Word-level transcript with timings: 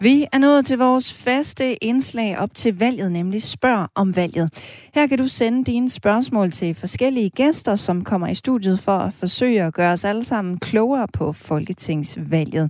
Vi 0.00 0.26
er 0.32 0.38
nået 0.38 0.66
til 0.66 0.78
vores 0.78 1.24
faste 1.24 1.84
indslag 1.84 2.38
op 2.38 2.54
til 2.54 2.78
valget, 2.78 3.12
nemlig 3.12 3.42
Spørg 3.42 3.88
om 3.94 4.16
valget. 4.16 4.48
Her 4.94 5.06
kan 5.06 5.18
du 5.18 5.28
sende 5.28 5.64
dine 5.64 5.90
spørgsmål 5.90 6.50
til 6.50 6.74
forskellige 6.74 7.30
gæster, 7.30 7.76
som 7.76 8.04
kommer 8.04 8.28
i 8.28 8.34
studiet 8.34 8.78
for 8.78 8.92
at 8.92 9.12
forsøge 9.12 9.62
at 9.62 9.74
gøre 9.74 9.92
os 9.92 10.04
alle 10.04 10.24
sammen 10.24 10.58
klogere 10.58 11.06
på 11.18 11.32
folketingsvalget. 11.32 12.66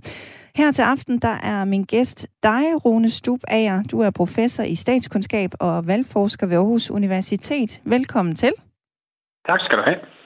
Her 0.55 0.71
til 0.71 0.81
aften, 0.81 1.19
der 1.19 1.35
er 1.43 1.65
min 1.65 1.83
gæst 1.83 2.27
dig, 2.43 2.85
Rune 2.85 3.09
Stub 3.09 3.39
Ager. 3.47 3.83
Du 3.83 3.99
er 3.99 4.09
professor 4.09 4.63
i 4.63 4.75
statskundskab 4.75 5.51
og 5.59 5.87
valgforsker 5.87 6.47
ved 6.47 6.57
Aarhus 6.57 6.91
Universitet. 6.91 7.81
Velkommen 7.85 8.35
til. 8.35 8.51
Tak 9.47 9.59
skal 9.59 9.77
du 9.77 9.83
have. 9.85 10.18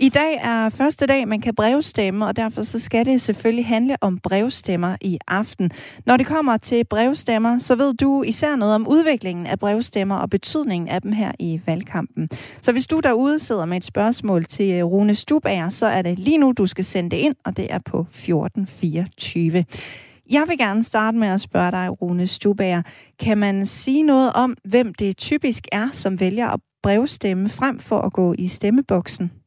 I 0.00 0.08
dag 0.08 0.40
er 0.42 0.68
første 0.68 1.06
dag, 1.06 1.28
man 1.28 1.40
kan 1.40 1.54
brevstemme, 1.54 2.26
og 2.26 2.36
derfor 2.36 2.62
så 2.62 2.78
skal 2.78 3.06
det 3.06 3.20
selvfølgelig 3.20 3.66
handle 3.66 3.96
om 4.00 4.18
brevstemmer 4.18 4.96
i 5.00 5.18
aften. 5.28 5.70
Når 6.06 6.16
det 6.16 6.26
kommer 6.26 6.56
til 6.56 6.84
brevstemmer, 6.84 7.58
så 7.58 7.76
ved 7.76 7.94
du 7.94 8.22
især 8.22 8.56
noget 8.56 8.74
om 8.74 8.88
udviklingen 8.88 9.46
af 9.46 9.58
brevstemmer 9.58 10.16
og 10.16 10.30
betydningen 10.30 10.88
af 10.88 11.02
dem 11.02 11.12
her 11.12 11.32
i 11.38 11.60
valgkampen. 11.66 12.28
Så 12.62 12.72
hvis 12.72 12.86
du 12.86 13.00
derude 13.00 13.38
sidder 13.38 13.64
med 13.64 13.76
et 13.76 13.84
spørgsmål 13.84 14.44
til 14.44 14.72
øh, 14.72 14.84
Rune 14.84 15.14
Stubager, 15.14 15.68
så 15.68 15.86
er 15.86 16.02
det 16.02 16.18
lige 16.18 16.38
nu, 16.38 16.52
du 16.52 16.66
skal 16.66 16.84
sende 16.84 17.10
det 17.10 17.16
ind, 17.16 17.34
og 17.44 17.56
det 17.56 17.72
er 17.72 17.78
på 17.84 18.00
1424. 18.00 19.64
Jeg 20.30 20.44
vil 20.48 20.58
gerne 20.58 20.84
starte 20.84 21.18
med 21.18 21.28
at 21.28 21.40
spørge 21.40 21.70
dig, 21.70 22.02
Rune 22.02 22.26
Stubager. 22.26 22.82
Kan 23.18 23.38
man 23.38 23.66
sige 23.66 24.02
noget 24.02 24.32
om, 24.32 24.56
hvem 24.64 24.94
det 24.94 25.16
typisk 25.16 25.66
er, 25.72 25.88
som 25.92 26.20
vælger 26.20 26.48
at 26.48 26.60
brevstemme 26.82 27.48
frem 27.48 27.78
for 27.78 27.98
at 27.98 28.12
gå 28.12 28.34
i 28.38 28.48
stemmeboksen? 28.48 29.43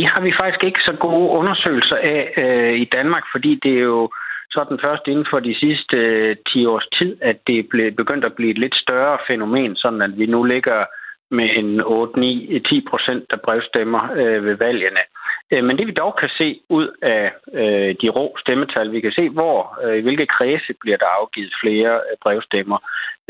Det 0.00 0.08
har 0.08 0.22
vi 0.22 0.32
faktisk 0.40 0.64
ikke 0.64 0.82
så 0.88 0.94
gode 1.06 1.28
undersøgelser 1.38 1.96
af 1.96 2.22
øh, 2.44 2.74
i 2.84 2.84
Danmark, 2.96 3.24
fordi 3.32 3.60
det 3.62 3.72
er 3.78 3.86
jo 3.94 4.10
sådan 4.50 4.78
først 4.84 5.04
inden 5.06 5.26
for 5.30 5.40
de 5.40 5.54
sidste 5.64 5.96
øh, 5.96 6.36
10 6.52 6.66
års 6.66 6.88
tid, 6.98 7.16
at 7.20 7.36
det 7.46 7.58
er 7.58 7.90
begyndt 7.96 8.24
at 8.24 8.34
blive 8.34 8.50
et 8.50 8.58
lidt 8.58 8.76
større 8.84 9.18
fænomen, 9.28 9.76
sådan 9.76 10.02
at 10.02 10.18
vi 10.18 10.26
nu 10.26 10.42
ligger 10.44 10.84
med 11.30 11.48
en 11.60 11.80
8-9-10 11.80 12.90
procent, 12.90 13.24
der 13.30 13.36
brevstemmer 13.44 14.02
øh, 14.12 14.44
ved 14.46 14.54
valgene. 14.54 15.00
Øh, 15.00 15.19
Øh, 15.52 15.64
men 15.64 15.78
det 15.78 15.86
vi 15.86 15.92
dog 15.92 16.16
kan 16.20 16.28
se 16.38 16.60
ud 16.68 16.88
af 17.02 17.32
øh, 17.52 17.94
de 18.02 18.08
rå 18.08 18.36
stemmetal, 18.38 18.92
vi 18.92 19.00
kan 19.00 19.12
se, 19.12 19.28
hvor 19.28 19.78
øh, 19.84 19.98
i 19.98 20.00
hvilke 20.00 20.26
kredse 20.26 20.72
bliver 20.80 20.96
der 20.96 21.06
afgivet 21.20 21.52
flere 21.62 21.94
øh, 21.94 22.16
brevstemmer. 22.22 22.78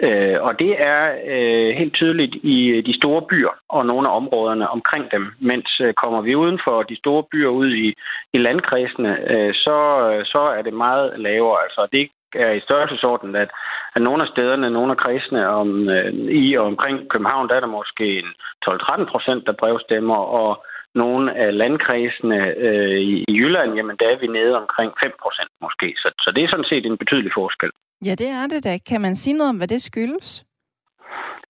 Øh, 0.03 0.37
og 0.43 0.59
det 0.59 0.73
er 0.79 1.01
øh, 1.35 1.77
helt 1.77 1.95
tydeligt 1.95 2.35
i 2.35 2.67
øh, 2.67 2.87
de 2.87 2.97
store 2.97 3.23
byer 3.23 3.55
og 3.69 3.87
nogle 3.87 4.09
af 4.09 4.17
områderne 4.17 4.71
omkring 4.71 5.11
dem. 5.13 5.25
Mens 5.41 5.81
øh, 5.81 5.95
kommer 5.95 6.21
vi 6.21 6.35
uden 6.35 6.61
for 6.65 6.83
de 6.83 6.97
store 6.97 7.23
byer 7.33 7.49
ud 7.49 7.71
i, 7.75 7.95
i 8.33 8.39
landkredsene, 8.39 9.31
øh, 9.33 9.55
så, 9.55 9.79
øh, 10.11 10.25
så 10.25 10.39
er 10.39 10.63
det 10.63 10.75
meget 10.75 11.21
lavere. 11.21 11.63
Altså 11.63 11.89
det 11.93 12.11
er 12.35 12.51
i 12.51 12.61
størrelsesorden, 12.61 13.37
at, 13.37 13.51
at 13.95 14.03
nogle 14.03 14.23
af 14.23 14.29
stederne, 14.29 14.71
nogle 14.71 14.91
af 14.93 14.99
kredsene 14.99 15.49
om, 15.49 15.89
øh, 15.89 16.13
i 16.15 16.55
og 16.55 16.67
omkring 16.67 17.09
København, 17.09 17.49
der 17.49 17.55
er 17.55 17.61
der 17.61 17.77
måske 17.79 18.19
en 18.19 18.31
12-13 18.71 19.05
procent, 19.05 19.47
der 19.47 19.53
brevstemmer, 19.53 20.17
og 20.17 20.65
nogle 20.95 21.37
af 21.37 21.59
landkredsene 21.59 22.41
øh, 22.67 23.01
i, 23.01 23.25
Jylland, 23.29 23.75
jamen 23.75 23.97
der 24.01 24.09
er 24.09 24.19
vi 24.19 24.27
nede 24.27 24.57
omkring 24.63 24.93
5 25.05 25.13
procent 25.23 25.51
måske. 25.63 25.95
Så, 25.97 26.09
så 26.25 26.33
det 26.35 26.45
er 26.45 26.49
sådan 26.51 26.71
set 26.73 26.87
en 26.87 26.99
betydelig 26.99 27.33
forskel. 27.35 27.71
Ja, 28.05 28.15
det 28.23 28.29
er 28.41 28.47
det 28.53 28.65
da. 28.65 28.79
Kan 28.89 29.01
man 29.01 29.17
sige 29.17 29.37
noget 29.39 29.51
om, 29.51 29.57
hvad 29.57 29.69
det 29.69 29.83
skyldes? 29.83 30.45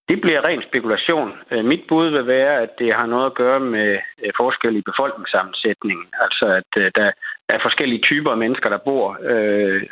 Det 0.09 0.21
bliver 0.21 0.45
ren 0.45 0.63
spekulation. 0.69 1.33
Øh, 1.51 1.65
mit 1.65 1.85
bud 1.89 2.09
vil 2.11 2.27
være, 2.27 2.63
at 2.65 2.71
det 2.79 2.95
har 2.95 3.07
noget 3.07 3.27
at 3.27 3.35
gøre 3.35 3.61
med 3.61 3.99
øh, 4.25 4.33
forskel 4.37 4.77
i 4.77 4.89
befolkningssammensætningen. 4.91 6.07
Altså, 6.25 6.47
at 6.61 6.73
øh, 6.83 6.91
der 6.95 7.11
er 7.49 7.59
forskellige 7.63 8.03
typer 8.11 8.31
af 8.31 8.39
mennesker, 8.39 8.69
der 8.71 8.87
bor 8.89 9.19
øh, 9.31 9.83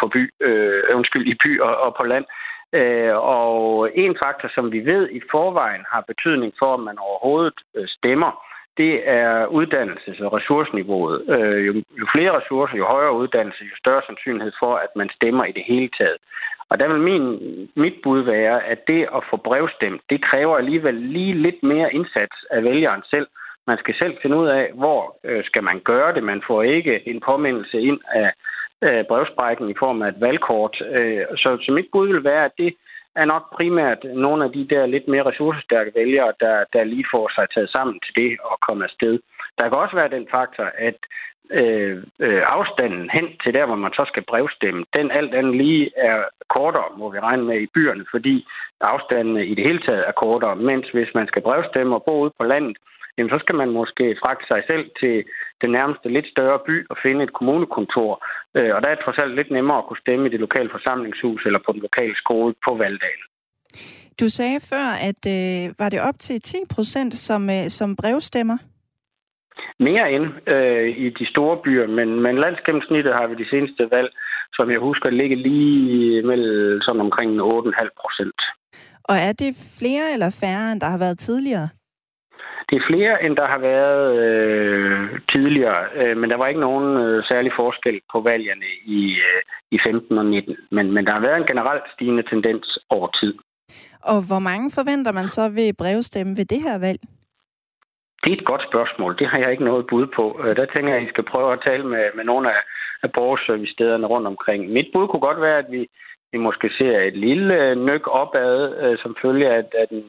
på 0.00 0.08
by, 0.14 0.22
øh, 0.40 0.82
undskyld, 0.94 1.26
i 1.32 1.34
by 1.44 1.60
og, 1.60 1.76
og 1.76 1.94
på 1.98 2.04
land. 2.04 2.24
Øh, 2.80 3.14
og 3.16 3.90
en 3.94 4.16
faktor, 4.24 4.48
som 4.54 4.72
vi 4.72 4.80
ved 4.92 5.08
i 5.10 5.20
forvejen 5.30 5.84
har 5.92 6.04
betydning 6.10 6.52
for, 6.58 6.74
om 6.74 6.80
man 6.80 6.98
overhovedet 6.98 7.58
stemmer, 7.86 8.32
det 8.76 9.08
er 9.08 9.46
uddannelses- 9.46 10.24
og 10.24 10.32
ressourceniveauet. 10.32 11.16
Øh, 11.28 11.66
jo, 11.66 11.72
jo 12.00 12.06
flere 12.14 12.36
ressourcer, 12.38 12.76
jo 12.76 12.86
højere 12.86 13.16
uddannelse, 13.22 13.64
jo 13.64 13.76
større 13.78 14.02
sandsynlighed 14.06 14.52
for, 14.62 14.74
at 14.74 14.88
man 14.96 15.08
stemmer 15.16 15.44
i 15.44 15.52
det 15.52 15.64
hele 15.66 15.90
taget. 15.98 16.16
Og 16.70 16.80
der 16.80 16.88
vil 16.88 17.00
min, 17.00 17.24
mit 17.76 17.94
bud 18.02 18.20
være, 18.20 18.64
at 18.64 18.86
det 18.86 19.02
at 19.16 19.22
få 19.30 19.36
brevstemt, 19.36 20.02
det 20.10 20.24
kræver 20.24 20.56
alligevel 20.56 20.94
lige 20.94 21.34
lidt 21.34 21.62
mere 21.62 21.94
indsats 21.94 22.36
af 22.50 22.64
vælgeren 22.64 23.02
selv. 23.10 23.26
Man 23.66 23.78
skal 23.78 23.94
selv 24.02 24.14
finde 24.22 24.36
ud 24.36 24.48
af, 24.48 24.70
hvor 24.74 25.16
øh, 25.24 25.44
skal 25.44 25.62
man 25.62 25.80
gøre 25.80 26.14
det. 26.14 26.22
Man 26.22 26.42
får 26.46 26.62
ikke 26.62 27.08
en 27.08 27.20
påmindelse 27.20 27.80
ind 27.80 28.00
af 28.08 28.32
øh, 28.82 29.04
brevsprækken 29.04 29.70
i 29.70 29.74
form 29.78 30.02
af 30.02 30.08
et 30.08 30.20
valgkort. 30.20 30.82
Øh, 30.94 31.24
så, 31.36 31.58
så 31.64 31.72
mit 31.72 31.88
bud 31.92 32.08
vil 32.08 32.24
være, 32.24 32.44
at 32.44 32.52
det 32.58 32.74
er 33.16 33.24
nok 33.24 33.44
primært 33.56 34.04
nogle 34.04 34.44
af 34.44 34.52
de 34.52 34.66
der 34.72 34.86
lidt 34.86 35.08
mere 35.08 35.26
ressourcestærke 35.26 35.92
vælgere, 35.94 36.32
der, 36.40 36.64
der 36.72 36.84
lige 36.84 37.06
får 37.14 37.30
sig 37.34 37.46
taget 37.54 37.70
sammen 37.76 38.00
til 38.04 38.14
det 38.22 38.38
og 38.44 38.60
komme 38.68 38.84
afsted. 38.84 39.18
Der 39.58 39.68
kan 39.68 39.78
også 39.78 39.96
være 39.96 40.14
den 40.16 40.26
faktor, 40.30 40.68
at 40.78 40.98
øh, 41.50 41.96
øh, 42.18 42.42
afstanden 42.56 43.10
hen 43.10 43.26
til 43.42 43.54
der, 43.54 43.66
hvor 43.66 43.80
man 43.84 43.92
så 43.92 44.04
skal 44.08 44.24
brevstemme, 44.30 44.84
den 44.96 45.10
alt 45.10 45.34
andet 45.34 45.56
lige 45.56 45.90
er 45.96 46.18
kortere, 46.48 46.90
må 46.98 47.10
vi 47.10 47.18
regne 47.18 47.44
med 47.44 47.60
i 47.60 47.72
byerne, 47.74 48.04
fordi 48.10 48.46
afstanden 48.80 49.36
i 49.36 49.54
det 49.54 49.64
hele 49.64 49.82
taget 49.86 50.04
er 50.08 50.12
kortere. 50.12 50.56
Mens 50.56 50.86
hvis 50.90 51.10
man 51.14 51.26
skal 51.26 51.42
brevstemme 51.42 51.94
og 51.94 52.02
bo 52.02 52.20
ude 52.22 52.32
på 52.40 52.44
landet, 52.44 52.76
jamen 53.16 53.30
så 53.34 53.38
skal 53.40 53.56
man 53.62 53.70
måske 53.80 54.16
fragte 54.22 54.46
sig 54.52 54.60
selv 54.70 54.84
til 55.00 55.14
den 55.62 55.70
nærmeste 55.76 56.08
lidt 56.08 56.28
større 56.34 56.60
by 56.68 56.76
og 56.90 56.96
finde 57.04 57.24
et 57.24 57.32
kommunekontor. 57.38 58.12
Øh, 58.56 58.70
og 58.74 58.78
der 58.82 58.88
er 58.88 58.94
det 58.94 59.04
trods 59.04 59.18
alt 59.18 59.34
lidt 59.36 59.50
nemmere 59.50 59.78
at 59.78 59.86
kunne 59.86 60.04
stemme 60.04 60.26
i 60.26 60.32
det 60.34 60.40
lokale 60.40 60.70
forsamlingshus 60.76 61.42
eller 61.46 61.60
på 61.66 61.72
den 61.72 61.82
lokale 61.88 62.14
skole 62.22 62.54
på 62.66 62.72
valgdagen. 62.82 63.22
Du 64.20 64.28
sagde 64.28 64.60
før, 64.72 64.86
at 65.08 65.22
øh, 65.36 65.74
var 65.78 65.88
det 65.88 66.00
op 66.08 66.18
til 66.18 66.40
10 66.40 66.56
procent 66.74 67.14
som, 67.14 67.50
øh, 67.50 67.68
som 67.78 67.96
brevstemmer? 67.96 68.58
Mere 69.78 70.12
end 70.14 70.26
øh, 70.54 70.88
i 71.04 71.10
de 71.10 71.26
store 71.32 71.56
byer, 71.64 71.86
men, 71.86 72.08
men 72.20 72.34
landsgennemsnittet 72.38 73.12
har 73.14 73.26
vi 73.26 73.34
de 73.34 73.50
seneste 73.50 73.88
valg, 73.90 74.10
som 74.52 74.70
jeg 74.70 74.80
husker, 74.80 75.10
ligge 75.10 75.36
lige 75.36 76.22
mellem 76.22 76.80
sådan 76.80 77.00
omkring 77.00 77.30
8,5 77.40 77.88
procent. 78.02 78.40
Og 79.04 79.16
er 79.28 79.32
det 79.32 79.50
flere 79.78 80.12
eller 80.12 80.30
færre, 80.42 80.72
end 80.72 80.80
der 80.80 80.86
har 80.86 80.98
været 80.98 81.18
tidligere? 81.18 81.68
Det 82.72 82.78
er 82.80 82.90
flere, 82.92 83.24
end 83.24 83.36
der 83.36 83.46
har 83.46 83.58
været 83.58 84.04
øh, 84.24 85.20
tidligere, 85.32 85.80
øh, 86.00 86.16
men 86.16 86.30
der 86.30 86.36
var 86.36 86.46
ikke 86.46 86.60
nogen 86.60 86.96
øh, 87.04 87.24
særlig 87.24 87.52
forskel 87.56 88.00
på 88.12 88.20
valgene 88.20 88.68
i, 88.84 89.02
øh, 89.28 89.40
i 89.70 89.78
15 89.86 90.18
og 90.18 90.26
19. 90.26 90.56
Men, 90.70 90.92
men 90.94 91.06
der 91.06 91.12
har 91.12 91.20
været 91.20 91.36
en 91.36 91.46
generelt 91.46 91.82
stigende 91.94 92.22
tendens 92.22 92.78
over 92.90 93.08
tid. 93.20 93.34
Og 94.10 94.18
hvor 94.28 94.38
mange 94.38 94.70
forventer 94.78 95.12
man 95.12 95.28
så 95.28 95.44
ved 95.58 95.78
brevstemme 95.78 96.36
ved 96.38 96.44
det 96.44 96.60
her 96.62 96.78
valg? 96.78 97.00
Det 98.22 98.30
er 98.32 98.36
et 98.36 98.50
godt 98.52 98.64
spørgsmål. 98.70 99.18
Det 99.18 99.26
har 99.26 99.38
jeg 99.38 99.50
ikke 99.50 99.64
noget 99.70 99.86
bud 99.90 100.06
på. 100.16 100.24
Øh, 100.42 100.56
der 100.56 100.66
tænker 100.66 100.90
jeg, 100.92 101.00
at 101.02 101.06
I 101.06 101.12
skal 101.14 101.30
prøve 101.32 101.52
at 101.52 101.62
tale 101.66 101.84
med, 101.92 102.04
med 102.16 102.24
nogle 102.24 102.46
af, 102.54 102.60
af 103.02 103.12
borgerservice-stederne 103.12 104.06
rundt 104.06 104.26
omkring. 104.26 104.60
Mit 104.76 104.88
bud 104.92 105.08
kunne 105.08 105.26
godt 105.28 105.40
være, 105.40 105.58
at 105.58 105.68
vi, 105.70 105.82
vi 106.32 106.38
måske 106.38 106.70
ser 106.78 107.00
et 107.00 107.16
lille 107.16 107.74
nyk 107.88 108.04
opad, 108.06 108.56
øh, 108.82 108.98
som 109.02 109.16
følge 109.22 109.46
af, 109.56 109.62
af 109.80 109.86
den 109.88 110.04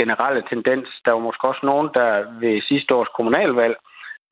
generelle 0.00 0.42
tendens. 0.52 0.88
Der 1.04 1.12
var 1.12 1.22
måske 1.28 1.48
også 1.48 1.64
nogen, 1.70 1.88
der 1.98 2.10
ved 2.42 2.62
sidste 2.70 2.94
års 2.94 3.12
kommunalvalg 3.16 3.76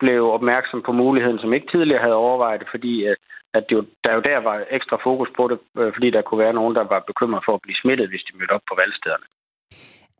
blev 0.02 0.20
opmærksom 0.36 0.82
på 0.86 0.92
muligheden, 0.92 1.38
som 1.38 1.52
ikke 1.52 1.70
tidligere 1.70 2.04
havde 2.06 2.22
overvejet 2.26 2.60
det, 2.60 2.68
fordi 2.74 2.94
øh, 3.08 3.16
at 3.56 3.64
det 3.68 3.74
jo, 3.76 3.82
der 4.04 4.14
jo 4.14 4.20
der 4.20 4.38
var 4.48 4.56
ekstra 4.70 4.96
fokus 5.06 5.28
på 5.36 5.48
det, 5.50 5.58
øh, 5.80 5.92
fordi 5.96 6.10
der 6.10 6.22
kunne 6.22 6.44
være 6.44 6.58
nogen, 6.60 6.74
der 6.74 6.84
var 6.94 7.00
bekymret 7.10 7.42
for 7.46 7.54
at 7.54 7.62
blive 7.62 7.80
smittet, 7.82 8.08
hvis 8.08 8.26
de 8.26 8.36
mødte 8.38 8.52
op 8.56 8.64
på 8.70 8.74
valgstederne. 8.80 9.26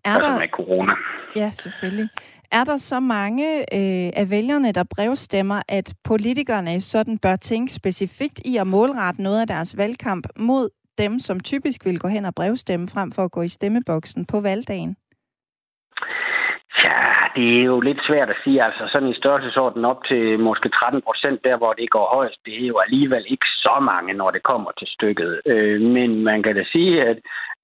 Er 0.05 0.15
altså 0.15 0.33
der... 0.33 0.39
med 0.39 0.49
corona. 0.49 0.95
Ja, 1.37 1.51
selvfølgelig. 1.51 2.09
Er 2.53 2.65
der 2.65 2.77
så 2.77 3.01
mange 3.01 3.47
øh, 3.59 4.09
af 4.23 4.27
vælgerne, 4.31 4.73
der 4.73 4.85
brevstemmer, 4.97 5.61
at 5.69 5.95
politikerne 6.05 6.81
sådan 6.81 7.19
bør 7.19 7.37
tænke 7.37 7.73
specifikt 7.73 8.39
i 8.45 8.57
at 8.57 8.67
målrette 8.67 9.23
noget 9.23 9.41
af 9.41 9.47
deres 9.47 9.77
valgkamp 9.77 10.27
mod 10.37 10.71
dem, 10.99 11.19
som 11.19 11.41
typisk 11.41 11.85
vil 11.85 11.99
gå 11.99 12.09
hen 12.09 12.25
og 12.25 12.35
brevstemme, 12.35 12.89
frem 12.89 13.13
for 13.13 13.23
at 13.25 13.33
gå 13.33 13.43
i 13.43 13.49
stemmeboksen 13.49 14.25
på 14.25 14.41
valgdagen? 14.41 14.97
Ja, 16.85 17.03
det 17.37 17.61
er 17.61 17.65
jo 17.65 17.81
lidt 17.81 18.01
svært 18.07 18.31
at 18.31 18.37
sige. 18.45 18.65
Altså 18.65 18.89
sådan 18.93 19.09
i 19.09 19.15
størrelsesorden 19.15 19.85
op 19.85 20.05
til 20.05 20.41
måske 20.41 20.69
13 20.69 21.03
procent, 21.03 21.45
der 21.45 21.57
hvor 21.57 21.73
det 21.73 21.91
går 21.91 22.07
højst, 22.15 22.39
det 22.47 22.63
er 22.63 22.67
jo 22.67 22.79
alligevel 22.79 23.25
ikke 23.29 23.47
så 23.47 23.79
mange, 23.83 24.15
når 24.15 24.31
det 24.31 24.43
kommer 24.43 24.71
til 24.79 24.89
stykket. 24.89 25.41
Øh, 25.47 25.81
men 25.81 26.25
man 26.25 26.43
kan 26.43 26.57
da 26.57 26.65
sige, 26.73 27.03
at 27.03 27.19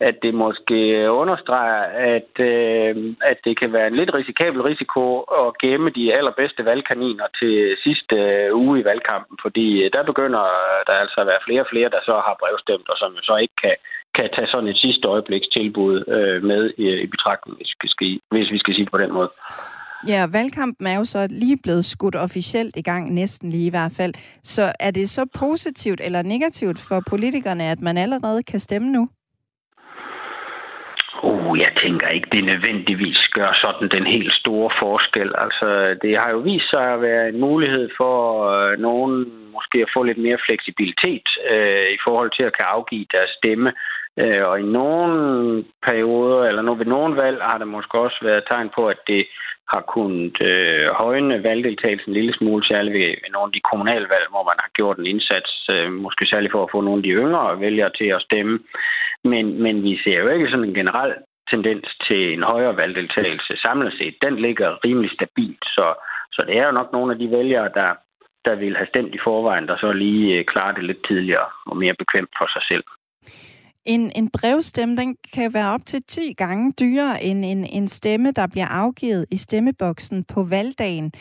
at 0.08 0.16
det 0.22 0.34
måske 0.34 0.78
understreger, 1.22 1.82
at, 2.16 2.32
øh, 2.50 2.94
at 3.30 3.38
det 3.44 3.54
kan 3.60 3.72
være 3.72 3.86
en 3.86 3.96
lidt 3.96 4.14
risikabel 4.14 4.62
risiko 4.62 5.20
at 5.20 5.58
gemme 5.62 5.90
de 5.90 6.14
allerbedste 6.14 6.64
valgkaniner 6.64 7.26
til 7.40 7.76
sidste 7.84 8.16
øh, 8.16 8.56
uge 8.62 8.80
i 8.80 8.84
valgkampen, 8.84 9.36
fordi 9.42 9.82
øh, 9.82 9.90
der 9.92 10.02
begynder 10.10 10.44
der 10.86 10.96
altså 11.04 11.20
at 11.20 11.26
være 11.26 11.44
flere 11.46 11.60
og 11.64 11.70
flere, 11.72 11.88
der 11.94 12.02
så 12.04 12.14
har 12.26 12.36
brevstemt, 12.40 12.88
og 12.88 12.96
som 12.98 13.16
så 13.22 13.36
ikke 13.36 13.56
kan, 13.62 13.76
kan 14.18 14.28
tage 14.34 14.48
sådan 14.52 14.68
et 14.68 14.78
sidste 14.84 15.08
øjebliks 15.08 15.48
tilbud 15.56 15.94
øh, 16.16 16.42
med 16.50 16.62
i, 16.78 16.86
i 17.04 17.06
betragtning, 17.06 17.56
hvis 17.56 17.72
vi, 17.82 17.88
skal, 17.88 18.06
hvis 18.30 18.50
vi 18.54 18.58
skal 18.58 18.74
sige 18.74 18.84
det 18.84 18.92
på 18.92 18.98
den 18.98 19.12
måde. 19.12 19.30
Ja, 20.08 20.26
valgkampen 20.32 20.86
er 20.86 20.96
jo 20.98 21.04
så 21.04 21.28
lige 21.30 21.58
blevet 21.62 21.84
skudt 21.84 22.16
officielt 22.16 22.76
i 22.76 22.82
gang, 22.82 23.14
næsten 23.14 23.50
lige 23.50 23.66
i 23.66 23.70
hvert 23.70 23.94
fald. 23.96 24.14
Så 24.42 24.62
er 24.80 24.90
det 24.90 25.10
så 25.10 25.26
positivt 25.40 26.00
eller 26.04 26.22
negativt 26.22 26.78
for 26.88 27.02
politikerne, 27.10 27.64
at 27.64 27.80
man 27.80 27.96
allerede 27.96 28.42
kan 28.42 28.60
stemme 28.60 28.88
nu? 28.92 29.08
Uh, 31.22 31.58
jeg 31.58 31.72
tænker 31.82 32.08
ikke, 32.08 32.28
det 32.32 32.44
nødvendigvis 32.44 33.18
gør 33.32 33.50
sådan 33.64 33.88
den 33.96 34.06
helt 34.06 34.32
store 34.32 34.70
forskel. 34.82 35.30
Altså, 35.44 35.68
det 36.02 36.18
har 36.18 36.30
jo 36.30 36.38
vist 36.38 36.70
sig 36.70 36.86
at 36.94 37.02
være 37.02 37.28
en 37.28 37.40
mulighed 37.40 37.88
for 37.96 38.18
øh, 38.52 38.78
nogen 38.78 39.14
måske 39.56 39.78
at 39.86 39.92
få 39.96 40.02
lidt 40.02 40.20
mere 40.26 40.44
fleksibilitet 40.46 41.26
øh, 41.52 41.86
i 41.96 41.98
forhold 42.06 42.30
til 42.36 42.44
at 42.48 42.56
kan 42.58 42.66
afgive 42.76 43.06
deres 43.14 43.32
stemme. 43.38 43.72
Øh, 44.18 44.44
og 44.48 44.60
i 44.60 44.62
nogle 44.62 45.64
perioder, 45.88 46.44
eller 46.44 46.62
når 46.62 46.74
ved 46.74 46.86
nogle 46.86 47.16
valg, 47.16 47.42
har 47.42 47.58
der 47.58 47.64
måske 47.64 47.98
også 47.98 48.18
været 48.22 48.44
tegn 48.50 48.70
på, 48.76 48.88
at 48.88 49.00
det 49.06 49.26
har 49.72 49.82
kunnet 49.94 50.36
øh, 50.50 50.88
højne 51.02 51.42
valgdeltagelsen 51.42 52.10
en 52.10 52.18
lille 52.18 52.34
smule, 52.34 52.64
særligt 52.64 52.94
ved, 52.94 53.08
ved 53.22 53.30
nogle 53.32 53.48
af 53.50 53.52
de 53.56 53.68
kommunale 53.70 54.08
valg, 54.14 54.26
hvor 54.30 54.44
man 54.50 54.58
har 54.64 54.70
gjort 54.78 54.98
en 54.98 55.06
indsats, 55.06 55.52
øh, 55.74 55.92
måske 55.92 56.26
særligt 56.32 56.52
for 56.52 56.62
at 56.64 56.72
få 56.72 56.80
nogle 56.80 56.98
af 56.98 57.02
de 57.02 57.16
yngre 57.22 57.60
vælgere 57.60 57.90
til 57.98 58.08
at 58.16 58.22
stemme. 58.22 58.58
Men, 59.24 59.62
men 59.62 59.82
vi 59.82 59.92
ser 60.04 60.18
jo 60.20 60.28
ikke 60.28 60.50
sådan 60.50 60.68
en 60.68 60.78
generel 60.80 61.14
tendens 61.50 61.86
til 62.06 62.32
en 62.32 62.42
højere 62.42 62.76
valgdeltagelse 62.76 63.52
samlet 63.64 63.92
set. 63.98 64.14
Den 64.22 64.36
ligger 64.36 64.78
rimelig 64.84 65.10
stabilt, 65.10 65.64
så, 65.76 65.86
så 66.32 66.40
det 66.46 66.54
er 66.58 66.66
jo 66.66 66.72
nok 66.72 66.92
nogle 66.92 67.12
af 67.12 67.18
de 67.18 67.30
vælgere, 67.30 67.68
der, 67.74 67.90
der 68.44 68.54
vil 68.54 68.76
have 68.76 68.92
stemt 68.92 69.14
i 69.14 69.24
forvejen, 69.24 69.68
der 69.68 69.76
så 69.76 69.92
lige 69.92 70.38
øh, 70.38 70.44
klarer 70.44 70.74
det 70.74 70.84
lidt 70.84 71.06
tidligere 71.08 71.48
og 71.66 71.76
mere 71.76 71.94
bekvemt 71.98 72.32
for 72.38 72.48
sig 72.54 72.62
selv. 72.70 72.84
En, 73.84 74.10
en 74.16 74.30
brevstemme, 74.30 74.96
den 74.96 75.16
kan 75.34 75.54
være 75.54 75.74
op 75.74 75.86
til 75.86 76.02
10 76.02 76.32
gange 76.32 76.72
dyrere 76.80 77.24
end 77.24 77.44
en, 77.44 77.66
en 77.72 77.88
stemme, 77.88 78.30
der 78.30 78.46
bliver 78.46 78.66
afgivet 78.66 79.26
i 79.30 79.36
stemmeboksen 79.36 80.24
på 80.24 80.42
valgdagen. 80.42 81.12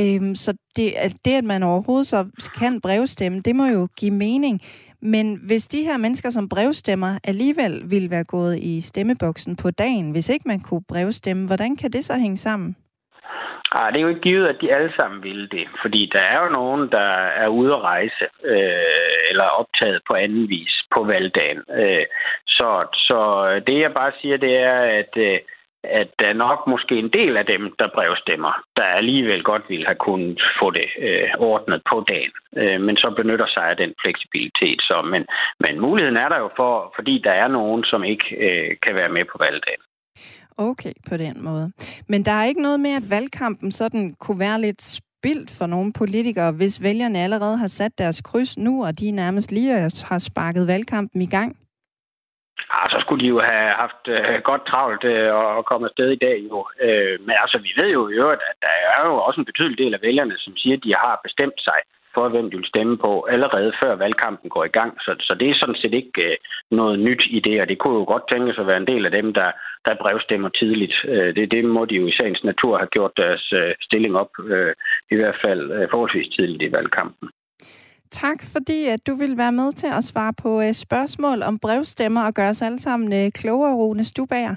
Øhm, 0.00 0.34
så 0.34 0.52
det, 0.76 0.92
det, 1.24 1.32
at 1.32 1.44
man 1.44 1.62
overhovedet 1.62 2.06
så 2.06 2.50
kan 2.60 2.80
brevstemme, 2.80 3.40
det 3.40 3.56
må 3.56 3.66
jo 3.66 3.88
give 3.98 4.14
mening. 4.14 4.60
Men 5.02 5.40
hvis 5.46 5.68
de 5.68 5.82
her 5.82 5.96
mennesker 5.96 6.30
som 6.30 6.48
brevstemmer 6.48 7.18
alligevel 7.24 7.82
ville 7.90 8.10
være 8.10 8.24
gået 8.24 8.58
i 8.58 8.80
stemmeboksen 8.80 9.56
på 9.56 9.70
dagen, 9.70 10.10
hvis 10.10 10.28
ikke 10.28 10.48
man 10.48 10.60
kunne 10.60 10.82
brevstemme, 10.88 11.46
hvordan 11.46 11.76
kan 11.76 11.90
det 11.90 12.04
så 12.04 12.14
hænge 12.18 12.36
sammen? 12.36 12.76
Ah, 13.72 13.92
det 13.92 13.98
er 13.98 14.02
jo 14.02 14.08
ikke 14.08 14.28
givet, 14.30 14.46
at 14.46 14.56
de 14.60 14.74
alle 14.74 14.92
sammen 14.96 15.22
ville 15.22 15.48
det, 15.48 15.66
fordi 15.82 16.10
der 16.12 16.20
er 16.20 16.42
jo 16.44 16.48
nogen, 16.48 16.90
der 16.90 17.10
er 17.42 17.48
ude 17.48 17.72
at 17.72 17.82
rejse 17.82 18.24
øh, 18.44 19.17
eller 19.30 19.44
optaget 19.44 20.00
på 20.08 20.14
anden 20.14 20.48
vis 20.48 20.74
på 20.94 21.04
valgdagen. 21.04 21.60
Øh, 21.80 22.04
så, 22.46 22.68
så 22.92 23.18
det 23.66 23.80
jeg 23.80 23.92
bare 23.94 24.12
siger, 24.20 24.36
det 24.36 24.56
er, 24.56 24.78
at 25.00 25.12
øh, 25.16 25.38
at 25.84 26.08
der 26.18 26.32
nok 26.32 26.66
måske 26.66 26.94
en 26.98 27.10
del 27.18 27.36
af 27.36 27.46
dem, 27.46 27.74
der 27.78 27.88
brevstemmer, 27.94 28.52
der 28.76 28.84
alligevel 28.84 29.42
godt 29.42 29.62
ville 29.68 29.86
have 29.86 30.02
kunnet 30.08 30.40
få 30.60 30.70
det 30.70 30.88
øh, 30.98 31.28
ordnet 31.38 31.82
på 31.90 32.04
dagen, 32.08 32.32
øh, 32.56 32.80
men 32.80 32.96
så 32.96 33.14
benytter 33.16 33.46
sig 33.54 33.64
af 33.70 33.76
den 33.76 33.92
fleksibilitet. 34.02 34.80
Så, 34.88 34.96
men, 35.12 35.22
men 35.64 35.80
muligheden 35.80 36.16
er 36.16 36.28
der 36.28 36.38
jo 36.38 36.50
for, 36.56 36.92
fordi 36.96 37.20
der 37.24 37.32
er 37.32 37.48
nogen, 37.48 37.84
som 37.84 38.04
ikke 38.04 38.26
øh, 38.46 38.76
kan 38.86 38.94
være 38.94 39.08
med 39.08 39.24
på 39.32 39.38
valgdagen. 39.40 39.82
Okay, 40.58 40.92
på 41.10 41.16
den 41.16 41.44
måde. 41.44 41.72
Men 42.08 42.24
der 42.24 42.32
er 42.32 42.44
ikke 42.44 42.62
noget 42.62 42.80
med, 42.80 42.90
at 42.90 43.10
valgkampen 43.10 43.72
sådan 43.72 44.14
kunne 44.20 44.40
være 44.40 44.60
lidt 44.60 44.82
spildt 45.18 45.50
for 45.58 45.66
nogle 45.66 45.92
politikere, 46.00 46.52
hvis 46.52 46.82
vælgerne 46.82 47.18
allerede 47.18 47.56
har 47.58 47.66
sat 47.66 47.98
deres 47.98 48.20
kryds 48.28 48.58
nu, 48.58 48.84
og 48.86 49.00
de 49.00 49.10
nærmest 49.10 49.52
lige 49.52 49.72
har 50.10 50.18
sparket 50.18 50.66
valgkampen 50.66 51.22
i 51.22 51.30
gang? 51.36 51.50
Ah, 52.76 52.86
så 52.92 52.98
skulle 53.00 53.22
de 53.24 53.32
jo 53.34 53.40
have 53.50 53.68
haft 53.82 54.04
uh, 54.16 54.36
godt 54.50 54.62
travlt 54.70 55.04
uh, 55.14 55.56
og 55.56 55.64
komme 55.70 55.86
afsted 55.88 56.08
i 56.12 56.22
dag 56.26 56.36
jo. 56.50 56.58
Uh, 56.86 57.14
men 57.26 57.34
altså, 57.42 57.58
vi 57.66 57.70
ved 57.80 57.88
jo 57.96 58.02
i 58.08 58.14
øvrigt, 58.22 58.42
at 58.50 58.56
der 58.64 58.74
er 58.94 59.00
jo 59.08 59.14
også 59.26 59.38
en 59.40 59.50
betydelig 59.50 59.78
del 59.78 59.94
af 59.94 60.02
vælgerne, 60.02 60.36
som 60.38 60.56
siger, 60.56 60.76
at 60.76 60.84
de 60.86 60.94
har 61.04 61.20
bestemt 61.26 61.58
sig 61.68 61.80
for, 62.14 62.28
hvem 62.28 62.50
de 62.50 62.56
vil 62.56 62.72
stemme 62.72 62.96
på, 62.98 63.12
allerede 63.34 63.72
før 63.82 63.92
valgkampen 63.94 64.50
går 64.50 64.64
i 64.64 64.74
gang. 64.78 64.92
Så, 65.04 65.10
så 65.26 65.32
det 65.40 65.48
er 65.50 65.60
sådan 65.60 65.80
set 65.82 65.94
ikke 65.94 66.22
uh, 66.28 66.76
noget 66.78 66.98
nyt 66.98 67.22
i 67.36 67.40
det, 67.40 67.56
og 67.62 67.68
det 67.68 67.78
kunne 67.78 67.98
jo 68.00 68.04
godt 68.12 68.28
tænkes 68.32 68.58
at 68.58 68.66
være 68.66 68.82
en 68.82 68.90
del 68.92 69.04
af 69.08 69.12
dem, 69.18 69.34
der, 69.38 69.50
der 69.88 70.02
brevstemmer 70.02 70.48
tidligt. 70.60 70.94
Uh, 71.14 71.30
det, 71.36 71.44
det 71.54 71.64
må 71.64 71.84
de 71.84 71.94
jo 71.94 72.06
i 72.06 72.16
sagens 72.18 72.44
natur 72.44 72.78
have 72.82 72.92
gjort 72.96 73.12
deres 73.16 73.44
uh, 73.60 73.70
stilling 73.86 74.14
op, 74.22 74.32
uh, 74.38 74.72
i 75.12 75.16
hvert 75.20 75.38
fald 75.44 75.62
forholdsvis 75.92 76.28
tidligt 76.36 76.62
i 76.62 76.72
valgkampen. 76.72 77.28
Tak, 78.10 78.38
fordi 78.52 78.78
at 78.94 79.00
du 79.06 79.14
vil 79.14 79.34
være 79.38 79.52
med 79.52 79.72
til 79.72 79.90
at 79.98 80.04
svare 80.04 80.34
på 80.42 80.50
spørgsmål 80.72 81.42
om 81.42 81.58
brevstemmer 81.58 82.22
og 82.26 82.34
gøre 82.34 82.50
os 82.50 82.62
alle 82.62 82.80
sammen 82.80 83.32
klogere, 83.32 83.74
Rune 83.74 84.04
Stubager. 84.04 84.54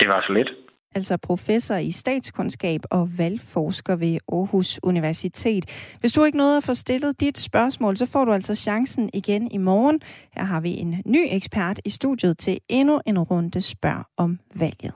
Det 0.00 0.08
var 0.08 0.20
så 0.26 0.32
lidt. 0.32 0.50
Altså 0.94 1.16
professor 1.16 1.74
i 1.74 1.92
statskundskab 1.92 2.80
og 2.90 3.18
valgforsker 3.18 3.96
ved 3.96 4.18
Aarhus 4.32 4.80
Universitet. 4.82 5.64
Hvis 6.00 6.12
du 6.12 6.24
ikke 6.24 6.38
nåede 6.38 6.56
at 6.56 6.64
få 6.64 6.74
stillet 6.74 7.20
dit 7.20 7.38
spørgsmål, 7.38 7.96
så 7.96 8.06
får 8.06 8.24
du 8.24 8.32
altså 8.32 8.54
chancen 8.54 9.10
igen 9.14 9.48
i 9.52 9.56
morgen. 9.56 10.00
Her 10.32 10.44
har 10.44 10.60
vi 10.60 10.70
en 10.70 11.02
ny 11.06 11.26
ekspert 11.30 11.80
i 11.84 11.90
studiet 11.90 12.38
til 12.38 12.58
endnu 12.68 13.00
en 13.06 13.18
runde 13.18 13.60
spørg 13.60 14.04
om 14.16 14.38
valget. 14.54 14.92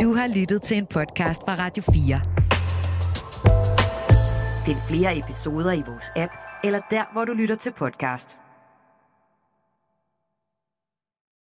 Du 0.00 0.14
har 0.14 0.26
lyttet 0.26 0.62
til 0.62 0.76
en 0.76 0.86
podcast 0.86 1.40
fra 1.40 1.54
Radio 1.54 1.82
4. 1.92 2.20
Find 4.64 4.78
flere 4.88 5.18
episoder 5.18 5.72
i 5.72 5.82
vores 5.86 6.10
app, 6.16 6.32
eller 6.64 6.80
der, 6.90 7.12
hvor 7.12 7.24
du 7.24 7.32
lytter 7.32 7.56
til 7.56 7.72
podcast. 7.72 8.39